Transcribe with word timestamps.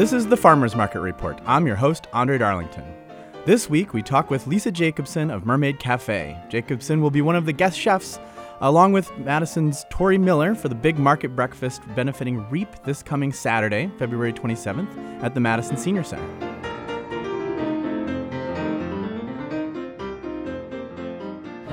This 0.00 0.14
is 0.14 0.26
the 0.26 0.36
Farmers 0.38 0.74
Market 0.74 1.00
Report. 1.00 1.38
I'm 1.44 1.66
your 1.66 1.76
host, 1.76 2.06
Andre 2.14 2.38
Darlington. 2.38 2.84
This 3.44 3.68
week, 3.68 3.92
we 3.92 4.00
talk 4.00 4.30
with 4.30 4.46
Lisa 4.46 4.72
Jacobson 4.72 5.30
of 5.30 5.44
Mermaid 5.44 5.78
Cafe. 5.78 6.38
Jacobson 6.48 7.02
will 7.02 7.10
be 7.10 7.20
one 7.20 7.36
of 7.36 7.44
the 7.44 7.52
guest 7.52 7.78
chefs, 7.78 8.18
along 8.62 8.94
with 8.94 9.14
Madison's 9.18 9.84
Tory 9.90 10.16
Miller, 10.16 10.54
for 10.54 10.70
the 10.70 10.74
big 10.74 10.98
market 10.98 11.36
breakfast 11.36 11.82
benefiting 11.94 12.48
REAP 12.48 12.82
this 12.82 13.02
coming 13.02 13.30
Saturday, 13.30 13.90
February 13.98 14.32
27th, 14.32 15.22
at 15.22 15.34
the 15.34 15.40
Madison 15.40 15.76
Senior 15.76 16.02
Center. 16.02 16.46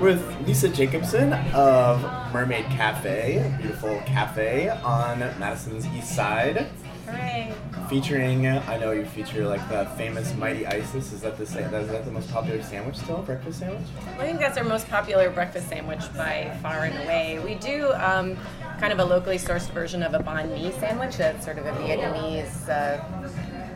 with 0.01 0.21
Lisa 0.45 0.67
Jacobson 0.67 1.31
of 1.53 2.03
Mermaid 2.33 2.65
Cafe, 2.65 3.37
a 3.37 3.57
beautiful 3.57 3.99
cafe 4.05 4.69
on 4.69 5.19
Madison's 5.39 5.87
east 5.87 6.13
side. 6.13 6.67
Hooray. 7.07 7.55
Featuring, 7.89 8.46
I 8.46 8.77
know 8.77 8.91
you 8.91 9.05
feature 9.05 9.47
like 9.47 9.68
the 9.69 9.86
famous 9.97 10.36
Mighty 10.36 10.65
Isis. 10.68 11.14
Is 11.14 11.21
that 11.21 11.37
the 11.37 11.46
sa- 11.46 11.59
is 11.59 11.87
that 11.87 12.04
the 12.04 12.11
most 12.11 12.29
popular 12.33 12.61
sandwich 12.61 12.97
still? 12.97 13.19
Breakfast 13.21 13.60
sandwich? 13.60 13.87
I 14.19 14.25
think 14.25 14.39
that's 14.39 14.57
our 14.57 14.65
most 14.65 14.89
popular 14.89 15.29
breakfast 15.29 15.69
sandwich 15.69 16.01
by 16.18 16.54
far 16.61 16.83
and 16.83 16.93
away. 17.05 17.39
We 17.46 17.55
do 17.55 17.93
um, 17.93 18.36
kind 18.82 18.91
of 18.91 19.00
a 19.00 19.05
locally 19.05 19.37
sourced 19.37 19.69
version 19.69 20.04
of 20.04 20.13
a 20.13 20.19
banh 20.19 20.51
mi 20.54 20.69
sandwich. 20.79 21.15
That's 21.15 21.46
sort 21.46 21.60
of 21.60 21.65
a 21.65 21.71
Vietnamese 21.71 22.68
uh, 22.68 23.01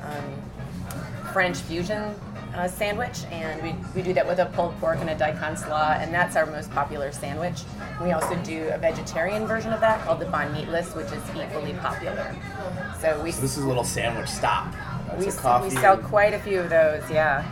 um, 0.04 1.32
French 1.32 1.58
fusion 1.60 2.14
uh, 2.56 2.68
sandwich, 2.68 3.24
and 3.32 3.62
we, 3.62 3.76
we 3.96 4.02
do 4.02 4.14
that 4.14 4.28
with 4.28 4.40
a 4.40 4.46
pulled 4.48 4.78
pork 4.80 5.00
and 5.00 5.10
a 5.10 5.16
daikon 5.16 5.56
slaw, 5.58 5.94
and 5.94 6.14
that's 6.14 6.36
our 6.36 6.46
most 6.46 6.72
popular 6.72 7.12
sandwich. 7.12 7.64
We 8.02 8.12
also 8.12 8.36
do 8.44 8.70
a 8.74 8.78
vegetarian 8.78 9.48
version 9.48 9.74
of 9.74 9.80
that 9.82 10.04
called 10.06 10.20
the 10.20 10.26
banh 10.26 10.54
meatless, 10.54 10.94
which 10.96 11.08
is 11.08 11.24
equally 11.36 11.74
popular. 11.74 12.36
So 13.00 13.22
we 13.24 13.32
So 13.32 13.42
this 13.42 13.58
is 13.58 13.64
a 13.64 13.68
little 13.68 13.84
sandwich 13.84 14.30
stop. 14.30 14.74
We, 15.18 15.28
a 15.28 15.32
coffee. 15.32 15.70
we 15.70 15.82
sell 15.82 15.98
quite 15.98 16.34
a 16.34 16.40
few 16.40 16.60
of 16.60 16.70
those. 16.70 17.04
Yeah, 17.10 17.46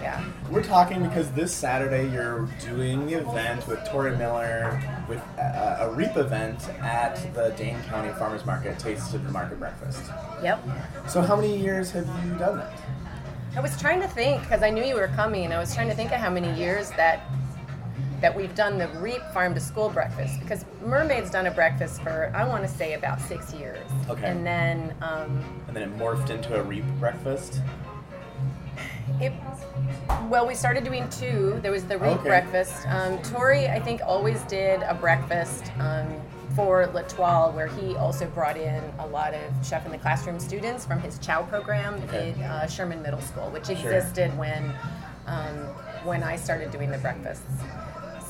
yeah. 0.00 0.24
We're 0.50 0.62
talking 0.62 1.02
because 1.02 1.30
this 1.32 1.54
Saturday 1.54 2.10
you're 2.10 2.48
doing 2.60 3.06
the 3.06 3.14
event 3.14 3.66
with 3.66 3.82
Tory 3.84 4.16
Miller 4.16 4.80
with 5.08 5.22
a, 5.38 5.78
a 5.80 5.90
REAP 5.90 6.16
event 6.16 6.68
at 6.80 7.16
the 7.34 7.50
Dane 7.56 7.82
County 7.84 8.12
Farmers 8.14 8.44
Market 8.44 8.78
Taste 8.78 9.14
of 9.14 9.24
the 9.24 9.30
Market 9.30 9.58
Breakfast. 9.58 10.02
Yep. 10.42 10.62
So 11.08 11.22
how 11.22 11.36
many 11.36 11.56
years 11.56 11.90
have 11.92 12.06
you 12.24 12.34
done 12.38 12.58
that? 12.58 12.78
I 13.56 13.60
was 13.60 13.80
trying 13.80 14.00
to 14.00 14.08
think 14.08 14.42
because 14.42 14.64
I 14.64 14.70
knew 14.70 14.82
you 14.82 14.96
were 14.96 15.06
coming. 15.08 15.52
I 15.52 15.58
was 15.58 15.72
trying 15.74 15.88
to 15.88 15.94
think 15.94 16.10
of 16.10 16.18
how 16.18 16.30
many 16.30 16.52
years 16.58 16.90
that 16.92 17.20
that 18.20 18.34
we've 18.34 18.54
done 18.54 18.78
the 18.78 18.88
REAP 19.00 19.20
farm 19.32 19.54
to 19.54 19.60
school 19.60 19.90
breakfast 19.90 20.40
because 20.40 20.64
Mermaid's 20.84 21.30
done 21.30 21.46
a 21.46 21.50
breakfast 21.50 22.00
for 22.02 22.32
I 22.34 22.48
want 22.48 22.62
to 22.62 22.68
say 22.68 22.94
about 22.94 23.20
six 23.20 23.52
years. 23.54 23.86
Okay. 24.08 24.26
And 24.26 24.44
then 24.44 24.94
um, 25.02 25.44
And 25.68 25.76
then 25.76 25.84
it 25.84 25.96
morphed 25.98 26.30
into 26.30 26.58
a 26.58 26.62
REAP 26.62 26.84
breakfast. 26.98 27.60
It 29.20 29.32
well 30.28 30.46
we 30.46 30.54
started 30.54 30.84
doing 30.84 31.08
two. 31.08 31.58
There 31.62 31.72
was 31.72 31.84
the 31.84 31.98
REAP 31.98 32.18
Okay. 32.20 32.28
breakfast. 32.28 32.86
Um, 32.88 33.20
Tory 33.22 33.68
I 33.68 33.80
think 33.80 34.00
always 34.04 34.40
did 34.42 34.82
a 34.82 34.94
breakfast. 34.94 35.70
Um, 35.78 36.20
for 36.54 36.86
L'Etoile, 36.94 37.50
where 37.50 37.66
he 37.66 37.96
also 37.96 38.26
brought 38.26 38.56
in 38.56 38.80
a 39.00 39.06
lot 39.08 39.34
of 39.34 39.40
chef 39.66 39.84
in 39.86 39.90
the 39.90 39.98
classroom 39.98 40.38
students 40.38 40.86
from 40.86 41.00
his 41.00 41.18
Chow 41.18 41.42
program 41.42 41.94
Okay. 42.04 42.30
in 42.30 42.42
uh, 42.44 42.68
Sherman 42.68 43.02
Middle 43.02 43.20
School, 43.20 43.50
which 43.50 43.66
Sure. 43.66 43.74
existed 43.74 44.30
when 44.38 44.72
um, 45.26 45.56
when 46.04 46.22
I 46.22 46.36
started 46.36 46.70
doing 46.70 46.92
the 46.92 46.98
breakfasts. 46.98 47.42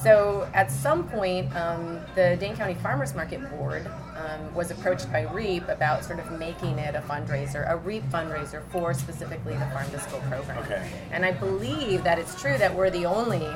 So 0.04 0.46
at 0.52 0.70
some 0.70 1.08
point, 1.08 1.56
um, 1.56 1.98
the 2.14 2.36
Dane 2.38 2.54
County 2.54 2.74
Farmers 2.74 3.14
Market 3.14 3.40
Board 3.56 3.90
um, 4.16 4.54
was 4.54 4.70
approached 4.70 5.10
by 5.10 5.22
REAP 5.22 5.66
about 5.68 6.04
sort 6.04 6.18
of 6.18 6.30
making 6.38 6.78
it 6.78 6.94
a 6.94 7.00
fundraiser, 7.00 7.70
a 7.70 7.78
REAP 7.78 8.02
fundraiser 8.10 8.62
for 8.70 8.92
specifically 8.92 9.54
the 9.54 9.64
Farm 9.70 9.90
to 9.92 9.98
School 9.98 10.20
program. 10.28 10.58
Okay. 10.58 10.86
And 11.10 11.24
I 11.24 11.32
believe 11.32 12.04
that 12.04 12.18
it's 12.18 12.38
true 12.38 12.58
that 12.58 12.74
we're 12.74 12.90
the 12.90 13.06
only 13.06 13.46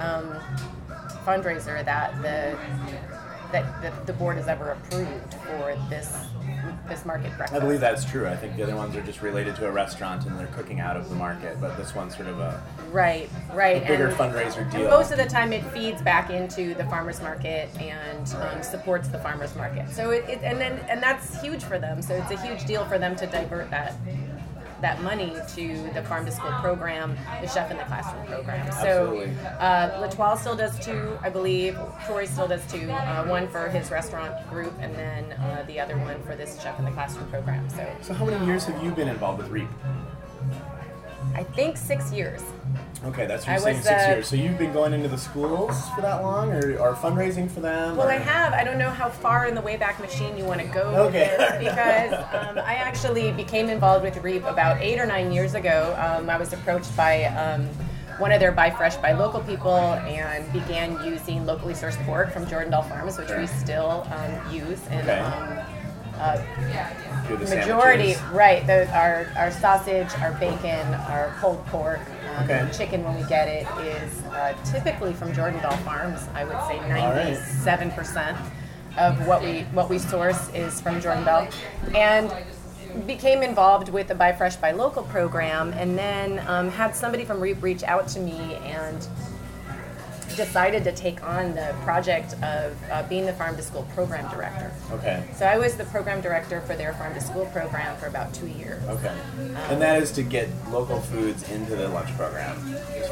um, 0.00 0.34
fundraiser 1.26 1.84
that 1.84 2.16
the 2.22 2.56
that 3.52 3.82
the, 3.82 4.12
the 4.12 4.18
board 4.18 4.38
has 4.38 4.48
ever 4.48 4.70
approved 4.70 5.34
for 5.34 5.76
this 5.90 6.16
this 6.88 7.04
market 7.04 7.34
breakfast. 7.36 7.54
I 7.54 7.58
believe 7.64 7.80
that's 7.80 8.04
true. 8.04 8.26
I 8.26 8.36
think 8.36 8.56
the 8.56 8.62
other 8.62 8.76
ones 8.76 8.94
are 8.96 9.02
just 9.02 9.22
related 9.22 9.56
to 9.56 9.66
a 9.66 9.70
restaurant 9.70 10.26
and 10.26 10.38
they're 10.38 10.46
cooking 10.48 10.80
out 10.80 10.96
of 10.96 11.08
the 11.08 11.14
market, 11.14 11.60
but 11.60 11.76
this 11.76 11.94
one's 11.94 12.14
sort 12.16 12.28
of 12.28 12.38
a, 12.40 12.62
Right, 12.92 13.28
right. 13.52 13.82
a 13.82 13.86
bigger 13.86 14.08
and- 14.08 14.16
fundraiser 14.16 14.58
And 14.62 14.70
deal. 14.70 14.90
most 14.90 15.10
of 15.10 15.18
the 15.18 15.24
time, 15.26 15.52
it 15.52 15.64
feeds 15.72 16.02
back 16.02 16.30
into 16.30 16.74
the 16.74 16.84
farmers 16.84 17.20
market 17.22 17.68
and 17.80 18.28
um, 18.36 18.62
supports 18.62 19.08
the 19.08 19.18
farmers 19.18 19.54
market. 19.56 19.88
So 19.90 20.10
it, 20.10 20.28
it 20.28 20.40
and 20.42 20.60
then 20.60 20.78
and 20.88 21.02
that's 21.02 21.40
huge 21.40 21.64
for 21.64 21.78
them. 21.78 22.02
So 22.02 22.14
it's 22.14 22.30
a 22.30 22.40
huge 22.46 22.64
deal 22.66 22.84
for 22.86 22.98
them 22.98 23.16
to 23.16 23.26
divert 23.26 23.70
that 23.70 23.94
that 24.80 25.02
money 25.02 25.32
to 25.54 25.90
the 25.94 26.02
farm 26.02 26.24
to 26.26 26.32
school 26.32 26.52
program, 26.60 27.16
the 27.40 27.48
chef 27.48 27.70
in 27.70 27.76
the 27.76 27.84
classroom 27.84 28.26
program. 28.26 28.66
Absolutely. 28.66 29.34
So 29.34 29.40
uh, 29.60 29.98
L'Etoile 30.00 30.36
still 30.36 30.56
does 30.56 30.78
two, 30.84 31.16
I 31.22 31.30
believe. 31.30 31.78
Tory 32.06 32.26
still 32.26 32.48
does 32.48 32.62
two. 32.70 32.90
Uh, 32.90 33.24
one 33.26 33.48
for 33.48 33.68
his 33.68 33.90
restaurant 33.90 34.48
group, 34.50 34.72
and 34.80 34.94
then 34.94 35.32
uh, 35.32 35.64
the 35.66 35.80
other 35.80 35.96
one 35.98 36.22
for 36.24 36.36
this 36.36 36.60
chef 36.62 36.78
in 36.78 36.84
the 36.84 36.90
classroom 36.90 37.28
program. 37.30 37.68
So 37.70 37.86
so 38.02 38.14
how 38.14 38.24
many 38.24 38.44
years 38.46 38.64
have 38.64 38.82
you 38.82 38.90
been 38.90 39.08
involved 39.08 39.38
with 39.38 39.50
REAP? 39.50 39.68
I 41.34 41.42
think 41.42 41.76
six 41.76 42.12
years. 42.12 42.42
Okay, 43.04 43.26
that's 43.26 43.46
what 43.46 43.52
you're 43.52 43.60
saying 43.60 43.82
six 43.82 44.02
uh, 44.04 44.06
years. 44.08 44.28
So 44.28 44.36
you've 44.36 44.58
been 44.58 44.72
going 44.72 44.92
into 44.94 45.08
the 45.08 45.18
schools 45.18 45.88
for 45.90 46.00
that 46.00 46.22
long, 46.22 46.52
or, 46.52 46.78
or 46.78 46.94
fundraising 46.94 47.50
for 47.50 47.60
them? 47.60 47.96
Well, 47.96 48.08
or- 48.08 48.12
I 48.12 48.16
have. 48.16 48.52
I 48.52 48.64
don't 48.64 48.78
know 48.78 48.90
how 48.90 49.08
far 49.08 49.46
in 49.46 49.54
the 49.54 49.60
Wayback 49.60 50.00
Machine 50.00 50.36
you 50.36 50.44
want 50.44 50.60
to 50.60 50.66
go 50.68 50.82
Okay. 51.08 51.36
because 51.60 52.12
um, 52.34 52.58
I 52.58 52.74
actually 52.76 53.32
became 53.32 53.68
involved 53.68 54.04
with 54.04 54.16
REAP 54.22 54.44
about 54.44 54.80
eight 54.80 54.98
or 54.98 55.06
nine 55.06 55.32
years 55.32 55.54
ago. 55.54 55.94
Um, 55.98 56.30
I 56.30 56.36
was 56.38 56.52
approached 56.52 56.96
by 56.96 57.24
um, 57.24 57.66
one 58.18 58.32
of 58.32 58.40
their 58.40 58.52
Buy 58.52 58.70
Fresh, 58.70 58.96
Buy 58.96 59.12
Local 59.12 59.40
people 59.40 59.74
and 59.74 60.50
began 60.52 61.04
using 61.04 61.44
locally 61.44 61.74
sourced 61.74 62.02
pork 62.06 62.32
from 62.32 62.46
Jordandale 62.46 62.88
Farms, 62.88 63.18
which 63.18 63.30
we 63.30 63.46
still 63.46 64.06
um, 64.12 64.54
use. 64.54 64.80
And 64.88 65.08
Okay. 65.08 65.64
Uh, 66.18 66.42
the 67.28 67.56
majority, 67.56 68.14
right? 68.32 68.66
The, 68.66 68.88
our 68.94 69.26
our 69.36 69.50
sausage, 69.50 70.08
our 70.20 70.32
bacon, 70.32 70.86
our 70.94 71.34
cold 71.40 71.64
pork, 71.66 72.00
um, 72.36 72.44
Okay. 72.44 72.68
chicken 72.76 73.04
when 73.04 73.16
we 73.16 73.22
get 73.28 73.48
it 73.48 73.66
is 73.80 74.22
uh, 74.24 74.54
typically 74.64 75.12
from 75.12 75.32
Jordandale 75.32 75.78
Farms. 75.84 76.26
I 76.34 76.44
would 76.44 76.58
say 76.68 76.78
ninety-seven 76.88 77.90
percent 77.92 78.36
of 78.98 79.26
what 79.26 79.42
we 79.42 79.62
what 79.72 79.88
we 79.88 79.98
source 79.98 80.48
is 80.54 80.80
from 80.80 81.00
Jordandale, 81.00 81.52
and 81.94 82.32
became 83.06 83.42
involved 83.42 83.88
with 83.88 84.06
the 84.08 84.14
Buy 84.14 84.32
Fresh 84.32 84.56
Buy 84.56 84.70
Local 84.72 85.02
program, 85.04 85.72
and 85.72 85.98
then 85.98 86.44
um, 86.46 86.68
had 86.68 86.94
somebody 86.94 87.24
from 87.24 87.40
REAP 87.40 87.62
reach 87.62 87.82
out 87.84 88.06
to 88.08 88.20
me 88.20 88.54
and 88.64 89.08
decided 90.36 90.84
to 90.84 90.92
take 90.92 91.22
on 91.22 91.54
the 91.54 91.74
project 91.82 92.34
of 92.42 92.76
uh, 92.90 93.02
being 93.04 93.26
the 93.26 93.32
farm 93.32 93.56
to 93.56 93.62
school 93.62 93.86
program 93.94 94.30
director. 94.30 94.72
Okay. 94.92 95.24
So 95.36 95.46
I 95.46 95.58
was 95.58 95.76
the 95.76 95.84
program 95.86 96.20
director 96.20 96.60
for 96.62 96.74
their 96.76 96.92
farm 96.94 97.14
to 97.14 97.20
school 97.20 97.46
program 97.46 97.96
for 97.96 98.06
about 98.06 98.32
two 98.34 98.46
years. 98.46 98.82
Okay. 98.88 99.14
And 99.70 99.80
that 99.82 100.02
is 100.02 100.10
to 100.12 100.22
get 100.22 100.48
local 100.70 101.00
foods 101.00 101.48
into 101.50 101.76
the 101.76 101.88
lunch 101.88 102.14
program. 102.16 102.56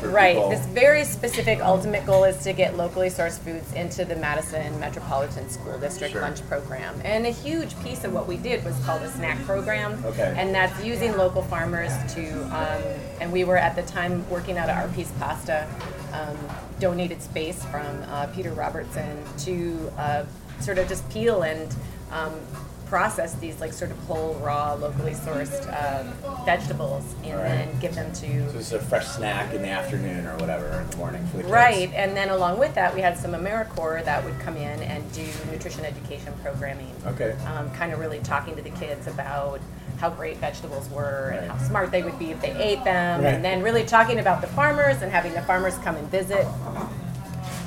Right. 0.03 0.35
people- 0.35 0.51
This 0.51 0.67
very 0.67 1.05
specific 1.05 1.61
ultimate 1.61 2.05
goal 2.07 2.25
is 2.25 2.37
to 2.45 2.53
get 2.53 2.77
locally 2.77 3.09
sourced 3.09 3.39
foods 3.39 3.73
into 3.73 4.05
the 4.05 4.17
Madison 4.17 4.79
Metropolitan 4.81 5.49
School 5.49 5.79
District 5.79 6.13
Sure. 6.13 6.23
lunch 6.23 6.47
program. 6.49 7.01
And 7.05 7.27
a 7.27 7.31
huge 7.31 7.79
piece 7.83 8.05
of 8.05 8.13
what 8.13 8.27
we 8.27 8.37
did 8.37 8.65
was 8.65 8.77
called 8.85 9.03
a 9.03 9.11
snack 9.11 9.39
program. 9.45 10.03
Okay. 10.05 10.35
And 10.37 10.55
that's 10.55 10.83
using 10.85 11.17
local 11.17 11.43
farmers 11.43 11.93
to, 12.15 12.43
um, 12.57 12.83
and 13.21 13.33
we 13.33 13.45
were 13.45 13.57
at 13.57 13.77
the 13.77 13.83
time 13.83 14.29
working 14.29 14.59
out 14.59 14.69
of 14.69 14.77
RP's 14.77 15.11
Pasta, 15.19 15.67
um, 16.13 16.37
donated 16.83 17.23
space 17.23 17.65
from 17.67 17.87
uh, 18.09 18.27
Peter 18.35 18.51
Robertson 18.51 19.17
to 19.39 19.93
uh, 19.97 20.25
sort 20.59 20.79
of 20.79 20.89
just 20.89 21.09
peel 21.11 21.43
and 21.43 21.73
um, 22.11 22.33
process 22.97 23.33
these 23.37 23.59
like 23.59 23.73
sort 23.73 23.91
of 23.91 23.97
whole, 24.01 24.35
raw, 24.45 24.75
locally 24.75 25.13
sourced 25.13 25.67
uh, 25.73 26.03
vegetables 26.45 27.15
and 27.25 27.39
Right. 27.39 27.49
then 27.49 27.79
give 27.81 27.95
them 27.95 28.13
to 28.13 28.51
So 28.51 28.59
it's 28.59 28.73
a 28.73 28.79
fresh 28.81 29.07
snack 29.07 29.55
in 29.55 29.63
the 29.63 29.71
afternoon 29.71 30.27
or 30.27 30.37
whatever 30.37 30.67
in 30.79 30.91
the 30.91 30.97
morning 30.99 31.27
for 31.29 31.39
the 31.39 31.43
kids. 31.45 31.53
Right, 31.55 31.91
and 31.95 32.15
then 32.15 32.29
along 32.29 32.59
with 32.59 32.75
that, 32.75 32.95
we 32.95 33.01
had 33.01 33.17
some 33.17 33.33
AmeriCorps 33.33 34.05
that 34.05 34.23
would 34.23 34.39
come 34.41 34.59
in 34.59 34.83
and 34.83 35.11
do 35.15 35.27
nutrition 35.51 35.87
education 35.87 36.35
programming. 36.43 36.95
Okay. 37.07 37.33
Um, 37.47 37.71
kind 37.71 37.95
of 37.95 37.99
really 37.99 38.19
talking 38.19 38.57
to 38.57 38.63
the 38.63 38.69
kids 38.69 39.07
about 39.07 39.61
how 39.99 40.11
great 40.11 40.37
vegetables 40.37 40.91
were 40.91 41.35
and 41.39 41.51
how 41.51 41.57
smart 41.67 41.91
they 41.93 42.03
would 42.03 42.19
be 42.19 42.33
if 42.33 42.43
they 42.43 42.53
ate 42.63 42.85
them, 42.85 43.23
Right. 43.25 43.33
and 43.33 43.43
then 43.43 43.63
really 43.63 43.85
talking 43.87 44.19
about 44.19 44.43
the 44.43 44.49
farmers 44.49 45.01
and 45.01 45.11
having 45.11 45.33
the 45.33 45.41
farmers 45.43 45.79
come 45.79 45.97
and 45.97 46.07
visit. 46.11 46.47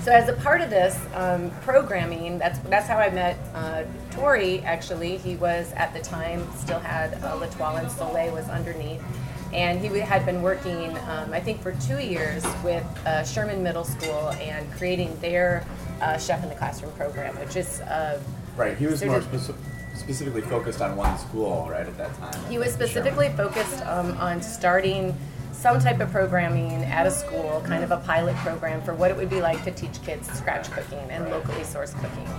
So 0.06 0.12
as 0.12 0.30
a 0.30 0.34
part 0.34 0.62
of 0.62 0.70
this 0.70 0.96
um, 1.16 1.50
programming, 1.62 2.38
that's 2.38 2.60
that's 2.70 2.88
how 2.88 3.00
I 3.00 3.10
met 3.10 3.40
uh, 3.56 3.86
Tory. 4.12 4.60
Actually, 4.60 5.18
he 5.18 5.36
was 5.36 5.74
at 5.74 5.96
the 5.96 6.00
time 6.00 6.48
still 6.56 6.78
had 6.78 7.16
uh, 7.24 7.34
L'Etoile 7.34 7.78
and 7.78 7.92
Soleil 7.92 8.32
was 8.32 8.48
underneath, 8.48 9.04
and 9.52 9.80
he 9.80 9.88
had 9.98 10.24
been 10.24 10.44
working, 10.44 10.96
um, 11.08 11.34
I 11.34 11.40
think, 11.40 11.60
for 11.60 11.72
two 11.88 11.98
years 11.98 12.46
with 12.64 12.86
uh, 13.08 13.24
Sherman 13.24 13.64
Middle 13.64 13.84
School 13.84 14.30
and 14.34 14.72
creating 14.74 15.20
their 15.22 15.66
uh, 16.00 16.20
chef 16.20 16.44
in 16.44 16.50
the 16.50 16.56
classroom 16.56 16.92
program, 16.92 17.36
which 17.40 17.56
is 17.56 17.82
uh, 17.82 18.22
Right. 18.56 18.78
He 18.78 18.86
was 18.86 19.04
more 19.04 19.24
specific. 19.24 19.60
specifically 19.96 20.44
focused 20.44 20.82
on 20.82 20.96
one 20.96 21.18
school, 21.18 21.68
right, 21.68 21.88
at 21.88 21.98
that 21.98 22.14
time. 22.18 22.46
He 22.48 22.60
was 22.60 22.72
specifically 22.72 23.30
focused 23.30 23.84
um, 23.88 24.16
on 24.20 24.40
starting 24.44 25.18
some 25.66 25.80
type 25.80 26.00
of 26.00 26.12
programming 26.12 26.84
at 26.84 27.08
a 27.08 27.10
school, 27.10 27.60
kind 27.66 27.84
of 27.84 27.90
a 27.90 27.98
pilot 27.98 28.36
program 28.36 28.80
for 28.84 28.94
what 28.94 29.10
it 29.10 29.18
would 29.18 29.32
be 29.32 29.42
like 29.42 29.64
to 29.64 29.72
teach 29.72 30.00
kids 30.04 30.32
scratch 30.32 30.70
cooking 30.70 31.00
and 31.10 31.28
locally 31.32 31.62
sourced 31.62 32.00
cooking. 32.00 32.30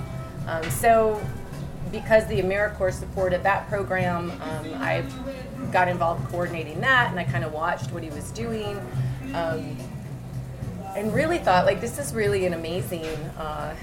Um, 0.46 0.62
so, 0.70 1.20
because 1.90 2.24
the 2.28 2.40
AmeriCorps 2.40 2.92
supported 2.92 3.42
that 3.42 3.68
program, 3.68 4.30
um, 4.30 4.74
I 4.74 5.02
got 5.72 5.88
involved 5.88 6.28
coordinating 6.28 6.80
that, 6.82 7.10
and 7.10 7.18
I 7.18 7.24
kind 7.24 7.42
of 7.42 7.52
watched 7.52 7.90
what 7.90 8.04
he 8.04 8.10
was 8.10 8.30
doing, 8.30 8.78
um, 9.34 9.76
and 10.94 11.12
really 11.12 11.38
thought 11.38 11.66
like 11.66 11.80
this 11.80 11.98
is 11.98 12.14
really 12.14 12.46
an 12.46 12.54
amazing. 12.54 13.06
Uh, 13.36 13.74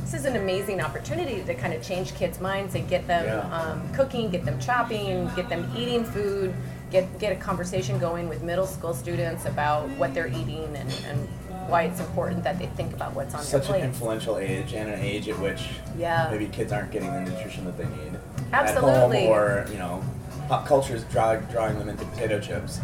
this 0.00 0.14
is 0.14 0.24
an 0.24 0.34
amazing 0.34 0.80
opportunity 0.80 1.40
to 1.44 1.54
kind 1.54 1.72
of 1.72 1.84
change 1.84 2.16
kids' 2.16 2.40
minds 2.40 2.74
and 2.74 2.88
get 2.88 3.06
them 3.06 3.26
Yeah. 3.26 3.56
um, 3.56 3.88
cooking, 3.94 4.28
get 4.28 4.44
them 4.44 4.58
chopping, 4.58 5.30
get 5.36 5.48
them 5.48 5.72
eating 5.76 6.04
food, 6.04 6.52
get 6.92 7.18
get 7.18 7.32
a 7.32 7.36
conversation 7.36 7.98
going 7.98 8.28
with 8.28 8.42
middle 8.42 8.66
school 8.66 8.94
students 8.94 9.46
about 9.46 9.88
what 9.90 10.14
they're 10.14 10.28
eating 10.28 10.76
and, 10.76 10.92
and 11.06 11.28
why 11.68 11.84
it's 11.84 12.00
important 12.00 12.44
that 12.44 12.58
they 12.58 12.66
think 12.66 12.92
about 12.92 13.14
what's 13.14 13.34
on 13.34 13.42
Such 13.42 13.50
their 13.50 13.60
plate. 13.60 13.68
Such 13.68 13.82
an 13.82 13.88
influential 13.88 14.38
age 14.38 14.74
and 14.74 14.90
an 14.90 15.00
age 15.00 15.28
at 15.28 15.38
which 15.38 15.68
Yeah. 15.96 16.28
maybe 16.30 16.46
kids 16.48 16.72
aren't 16.72 16.90
getting 16.90 17.12
the 17.12 17.20
nutrition 17.20 17.64
that 17.64 17.78
they 17.78 17.84
need 17.84 18.18
Absolutely. 18.52 19.26
at 19.26 19.28
home 19.28 19.32
or 19.32 19.66
you 19.72 19.78
know 19.78 20.04
pop 20.48 20.66
culture 20.66 20.94
is 20.94 21.04
draw, 21.04 21.36
drawing 21.36 21.78
them 21.78 21.88
into 21.88 22.04
potato 22.04 22.38
chips. 22.38 22.80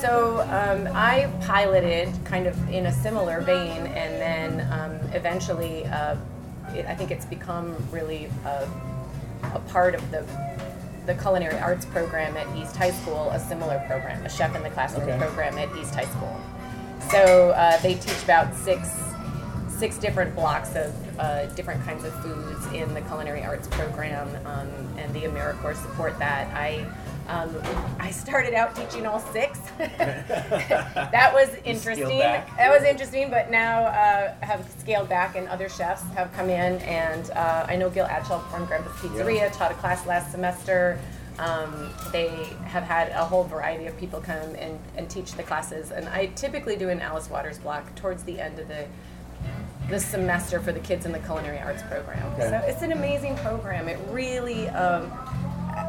So 0.00 0.40
um, 0.50 0.88
I 0.96 1.30
piloted 1.42 2.12
kind 2.24 2.48
of 2.48 2.68
in 2.68 2.86
a 2.86 2.92
similar 2.92 3.40
vein, 3.42 3.86
and 3.86 4.20
then 4.20 4.72
um, 4.72 5.12
eventually, 5.12 5.84
uh, 5.86 6.16
it, 6.74 6.86
I 6.86 6.94
think 6.96 7.12
it's 7.12 7.26
become 7.26 7.76
really 7.92 8.28
a, 8.44 8.68
a 9.54 9.60
part 9.68 9.94
of 9.94 10.10
the 10.10 10.24
the 11.06 11.14
culinary 11.14 11.58
arts 11.58 11.84
program 11.86 12.36
at 12.36 12.46
East 12.56 12.76
High 12.76 12.92
School, 12.92 13.30
a 13.30 13.38
similar 13.40 13.82
program, 13.88 14.24
a 14.24 14.28
chef 14.28 14.54
in 14.54 14.62
the 14.62 14.70
classroom 14.70 15.08
Okay. 15.08 15.18
program 15.18 15.58
at 15.58 15.74
East 15.76 15.94
High 15.94 16.04
School. 16.06 16.40
So 17.10 17.50
uh, 17.50 17.78
they 17.78 17.94
teach 17.94 18.22
about 18.22 18.54
six 18.54 18.88
six 19.68 19.98
different 19.98 20.32
blocks 20.36 20.76
of 20.76 20.94
uh, 21.18 21.46
different 21.56 21.82
kinds 21.84 22.04
of 22.04 22.14
foods 22.22 22.64
in 22.72 22.94
the 22.94 23.00
culinary 23.02 23.42
arts 23.42 23.66
program, 23.68 24.28
um, 24.46 24.68
and 24.96 25.12
the 25.12 25.22
AmeriCorps 25.22 25.82
support 25.82 26.16
that. 26.20 26.46
I 26.56 26.86
um, 27.28 27.50
I 27.98 28.10
started 28.12 28.54
out 28.54 28.76
teaching 28.76 29.06
all 29.06 29.18
six. 29.18 29.51
that 31.12 31.30
was 31.32 31.54
interesting. 31.64 32.18
That 32.18 32.70
was 32.70 32.82
interesting, 32.84 33.30
but 33.30 33.50
now 33.50 33.84
uh, 33.84 34.34
have 34.40 34.68
scaled 34.78 35.08
back, 35.08 35.36
and 35.36 35.48
other 35.48 35.68
chefs 35.68 36.02
have 36.14 36.32
come 36.32 36.48
in. 36.48 36.80
And 36.82 37.30
uh, 37.30 37.66
I 37.68 37.76
know 37.76 37.90
Gil 37.90 38.06
Altschul 38.06 38.48
from 38.50 38.66
Grampa's 38.66 38.92
Pizzeria 38.92 39.52
taught 39.52 39.72
a 39.72 39.74
class 39.74 40.06
last 40.06 40.30
semester. 40.30 40.98
Um, 41.38 41.90
they 42.12 42.28
have 42.66 42.84
had 42.84 43.08
a 43.10 43.24
whole 43.24 43.44
variety 43.44 43.86
of 43.86 43.96
people 43.96 44.20
come 44.20 44.54
and, 44.56 44.78
and 44.96 45.08
teach 45.08 45.32
the 45.32 45.42
classes, 45.42 45.90
and 45.90 46.08
I 46.08 46.26
typically 46.26 46.76
do 46.76 46.88
an 46.90 47.00
Alice 47.00 47.30
Waters 47.30 47.58
block 47.58 47.94
towards 47.96 48.22
the 48.24 48.38
end 48.40 48.58
of 48.58 48.68
the 48.68 48.86
the 49.88 49.98
semester 49.98 50.60
for 50.60 50.72
the 50.72 50.80
kids 50.80 51.06
in 51.06 51.12
the 51.12 51.18
culinary 51.18 51.58
arts 51.58 51.82
program. 51.82 52.32
Okay. 52.32 52.48
So 52.48 52.56
it's 52.66 52.82
an 52.82 52.92
amazing 52.92 53.36
program. 53.36 53.88
It 53.88 53.98
really, 54.10 54.68
um, 54.70 55.10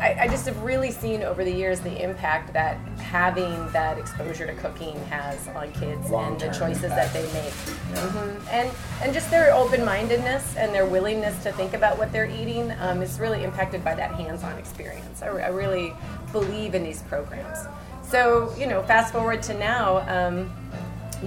I, 0.01 0.17
I 0.21 0.27
just 0.27 0.45
have 0.45 0.61
really 0.61 0.91
seen 0.91 1.23
over 1.23 1.43
the 1.43 1.51
years 1.51 1.79
the 1.79 2.01
impact 2.03 2.53
that 2.53 2.77
having 2.99 3.69
that 3.71 3.97
exposure 3.97 4.45
to 4.45 4.53
cooking 4.55 4.97
has 5.05 5.47
on 5.49 5.71
kids 5.73 6.09
and 6.11 6.39
the 6.39 6.47
choices 6.47 6.83
impact. 6.85 7.13
that 7.13 7.13
they 7.13 7.23
make. 7.33 7.53
Yeah. 7.93 8.09
hmm 8.09 8.47
And 8.49 8.71
and 9.01 9.13
just 9.13 9.29
their 9.29 9.53
open-mindedness 9.53 10.55
and 10.57 10.73
their 10.73 10.85
willingness 10.85 11.41
to 11.43 11.51
think 11.53 11.73
about 11.73 11.97
what 11.97 12.11
they're 12.11 12.29
eating 12.29 12.71
um, 12.79 13.01
is 13.01 13.19
really 13.19 13.43
impacted 13.43 13.83
by 13.83 13.95
that 13.95 14.13
hands-on 14.15 14.57
experience. 14.57 15.21
I, 15.21 15.27
I 15.27 15.47
really 15.49 15.93
believe 16.31 16.75
in 16.75 16.83
these 16.83 17.01
programs. 17.03 17.59
So 18.03 18.53
you 18.57 18.67
know, 18.67 18.83
fast 18.83 19.13
forward 19.13 19.41
to 19.43 19.53
now. 19.53 19.97
Um, 20.07 20.51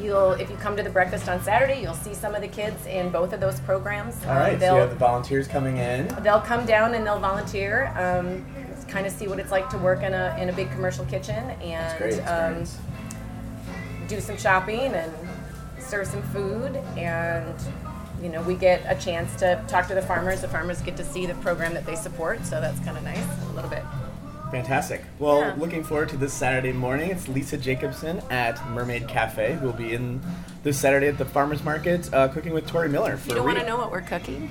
You'll, 0.01 0.33
if 0.33 0.51
you 0.51 0.57
come 0.57 0.77
to 0.77 0.83
the 0.83 0.91
breakfast 0.91 1.29
on 1.29 1.43
Saturday, 1.43 1.81
you'll 1.81 1.95
see 1.95 2.15
some 2.15 2.35
of 2.35 2.43
the 2.43 2.49
kids 2.49 2.85
in 2.87 3.11
both 3.11 3.33
of 3.33 3.41
those 3.41 3.59
programs. 3.61 4.15
All 4.25 4.35
right, 4.35 4.59
so 4.61 4.75
you 4.75 4.81
have 4.81 4.91
the 4.91 4.97
volunteers 4.97 5.49
coming 5.49 5.79
in. 5.79 6.07
they'll 6.23 6.41
come 6.41 6.67
down 6.67 6.95
and 6.95 7.07
they'll 7.07 7.19
volunteer, 7.19 7.87
um, 7.97 8.45
kind 8.89 9.07
of 9.07 9.13
see 9.13 9.27
what 9.27 9.39
it's 9.39 9.51
like 9.51 9.69
to 9.71 9.79
work 9.79 10.03
in 10.03 10.15
a 10.15 10.37
in 10.41 10.49
a 10.49 10.53
big 10.53 10.71
commercial 10.71 11.05
kitchen, 11.07 11.51
and 11.61 12.21
um, 12.29 12.65
do 14.09 14.21
some 14.21 14.37
shopping 14.37 14.93
and 14.95 15.13
serve 15.79 16.07
some 16.07 16.23
food, 16.25 16.77
and 16.97 17.55
you 18.23 18.29
know 18.29 18.43
we 18.43 18.55
get 18.55 18.83
a 18.87 18.99
chance 19.01 19.35
to 19.37 19.63
talk 19.69 19.89
to 19.89 19.95
the 19.95 20.03
farmers. 20.03 20.41
The 20.41 20.49
farmers 20.49 20.81
get 20.83 20.97
to 20.99 21.05
see 21.05 21.27
the 21.27 21.35
program 21.37 21.75
that 21.75 21.87
they 21.87 21.97
support, 21.97 22.45
so 22.45 22.61
that's 22.61 22.79
kind 22.81 22.97
of 22.97 23.03
nice. 23.03 23.27
A 23.51 23.53
little 23.55 23.71
bit. 23.71 23.83
Fantastic. 24.51 25.03
Well, 25.19 25.41
Yeah. 25.41 25.55
looking 25.59 25.83
forward 25.83 26.09
to 26.11 26.17
this 26.17 26.33
Saturday 26.33 26.73
morning. 26.73 27.11
It's 27.11 27.29
Lisa 27.29 27.57
Jacobson 27.57 28.23
at 28.31 28.65
Mermaid 28.71 29.09
Cafe 29.09 29.55
who 29.55 29.67
will 29.67 29.73
be 29.73 29.93
in 29.93 30.21
this 30.63 30.79
Saturday 30.79 31.09
at 31.09 31.19
the 31.19 31.25
farmers 31.25 31.65
market 31.65 32.13
uh, 32.15 32.29
cooking 32.29 32.53
with 32.53 32.67
Tory 32.67 32.89
Miller. 32.89 33.17
For 33.17 33.31
You 33.31 33.35
don't 33.37 33.45
want 33.45 33.59
to 33.59 33.67
know 33.67 33.77
what 33.77 33.91
we're 33.91 34.03
cooking? 34.03 34.49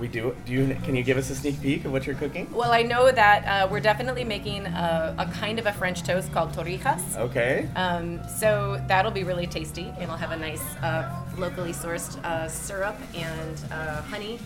We 0.00 0.08
do. 0.08 0.34
Do 0.46 0.52
you? 0.52 0.76
Can 0.82 0.96
you 0.96 1.04
give 1.04 1.16
us 1.16 1.30
a 1.30 1.34
sneak 1.36 1.62
peek 1.62 1.84
of 1.84 1.92
what 1.92 2.06
you're 2.08 2.16
cooking? 2.16 2.48
Well, 2.52 2.72
I 2.72 2.82
know 2.82 3.12
that 3.12 3.44
uh, 3.46 3.68
we're 3.70 3.78
definitely 3.78 4.24
making 4.24 4.66
a, 4.66 5.14
a 5.16 5.26
kind 5.26 5.60
of 5.60 5.66
a 5.66 5.72
French 5.72 6.02
toast 6.02 6.32
called 6.32 6.50
torrijas. 6.52 7.16
Okay. 7.16 7.68
Um, 7.76 8.18
so 8.26 8.82
that'll 8.88 9.12
be 9.12 9.22
really 9.22 9.46
tasty. 9.46 9.92
It'll 10.00 10.16
have 10.16 10.32
a 10.32 10.36
nice 10.36 10.74
uh, 10.82 11.08
locally 11.38 11.72
sourced 11.72 12.16
uh, 12.24 12.48
syrup 12.48 12.96
and 13.14 13.60
uh, 13.70 14.02
honey, 14.02 14.40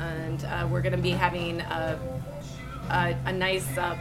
and 0.00 0.44
uh, 0.44 0.66
we're 0.68 0.82
going 0.82 0.96
to 0.96 1.02
be 1.02 1.10
having 1.10 1.60
a, 1.60 1.96
a, 2.90 3.16
a 3.26 3.32
nice 3.32 3.78
uh, 3.78 3.94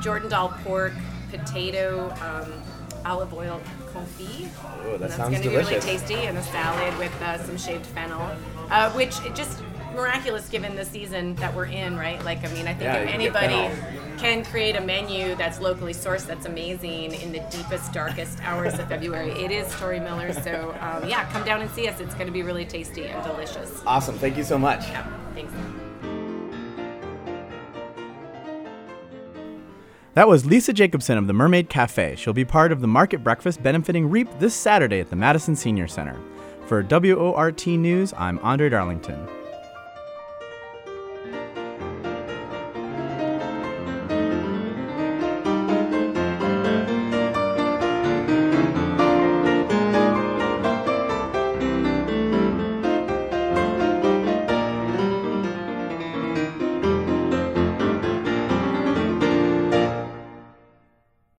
Jordandale 0.00 0.52
pork, 0.64 0.92
potato, 1.30 2.12
um, 2.20 2.52
olive 3.04 3.32
oil 3.34 3.60
confit. 3.92 4.48
Oh, 4.84 4.96
that 4.98 5.10
sounds 5.10 5.30
going 5.30 5.42
to 5.42 5.48
be 5.50 5.56
really 5.56 5.80
tasty, 5.80 6.14
and 6.14 6.36
a 6.36 6.42
salad 6.42 6.96
with 6.98 7.22
uh, 7.22 7.38
some 7.44 7.56
shaved 7.56 7.86
fennel, 7.86 8.30
uh, 8.70 8.90
which 8.92 9.14
just 9.34 9.62
miraculous 9.94 10.48
given 10.48 10.76
the 10.76 10.84
season 10.84 11.34
that 11.36 11.54
we're 11.54 11.66
in, 11.66 11.96
right? 11.96 12.22
Like, 12.24 12.44
I 12.44 12.52
mean, 12.52 12.68
I 12.68 12.74
think 12.74 12.82
Yeah, 12.82 12.96
if 12.96 13.22
you 13.22 13.30
can 13.30 13.32
get 13.32 13.52
anybody 13.52 13.98
can 14.18 14.44
create 14.44 14.74
a 14.74 14.80
menu 14.80 15.36
that's 15.36 15.60
locally 15.60 15.92
sourced 15.92 16.26
that's 16.26 16.44
amazing 16.44 17.14
in 17.14 17.32
the 17.32 17.40
deepest, 17.50 17.92
darkest 17.92 18.38
hours 18.42 18.74
of 18.78 18.88
February, 18.88 19.30
it 19.30 19.50
is 19.50 19.72
Tory 19.76 20.00
Miller. 20.00 20.32
So, 20.32 20.74
um, 20.80 21.08
yeah, 21.08 21.30
come 21.32 21.44
down 21.44 21.62
and 21.62 21.70
see 21.70 21.88
us. 21.88 22.00
It's 22.00 22.14
going 22.14 22.26
to 22.26 22.32
be 22.32 22.42
really 22.42 22.64
tasty 22.64 23.06
and 23.06 23.22
delicious. 23.24 23.82
Awesome. 23.86 24.18
Thank 24.18 24.36
you 24.36 24.44
so 24.44 24.58
much. 24.58 24.88
Yeah, 24.88 25.06
thanks. 25.34 25.52
That 30.18 30.26
was 30.26 30.44
Lisa 30.44 30.72
Jacobson 30.72 31.16
of 31.16 31.28
the 31.28 31.32
Mermaid 31.32 31.68
Cafe. 31.68 32.16
She'll 32.16 32.32
be 32.32 32.44
part 32.44 32.72
of 32.72 32.80
the 32.80 32.88
market 32.88 33.22
breakfast 33.22 33.62
benefiting 33.62 34.10
REAP 34.10 34.26
this 34.40 34.52
Saturday 34.52 34.98
at 34.98 35.10
the 35.10 35.14
Madison 35.14 35.54
Senior 35.54 35.86
Center. 35.86 36.18
For 36.66 36.82
WORT 36.82 37.64
News, 37.68 38.12
I'm 38.18 38.40
Andre 38.40 38.68
Darlington. 38.68 39.37